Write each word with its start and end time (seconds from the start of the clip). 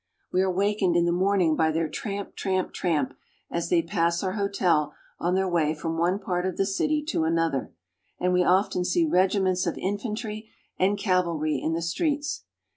We 0.33 0.41
are 0.41 0.45
awakened 0.47 0.95
in 0.95 1.05
the 1.05 1.11
morning 1.11 1.55
by 1.55 1.69
their 1.69 1.87
tramp, 1.87 2.33
tramp, 2.33 2.73
tramp, 2.73 3.13
as 3.51 3.69
they 3.69 3.83
pass 3.83 4.23
our 4.23 4.31
hotel 4.31 4.95
on 5.19 5.35
their 5.35 5.47
way 5.47 5.75
from 5.75 5.95
one 5.95 6.17
part 6.17 6.43
of 6.47 6.57
the 6.57 6.65
city 6.65 7.03
to 7.09 7.23
another, 7.23 7.71
and 8.19 8.33
we 8.33 8.43
often 8.43 8.83
see 8.83 9.05
regiments 9.05 9.67
of 9.67 9.77
infantry 9.77 10.49
and 10.79 10.97
cavalry 10.97 11.59
in 11.61 11.73
the 11.73 11.83
streets. 11.83 12.45